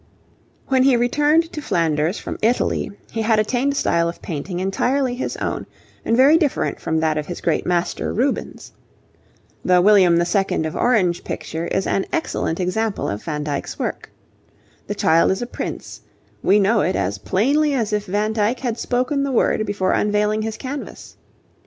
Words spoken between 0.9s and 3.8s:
returned to Flanders from Italy, he had attained a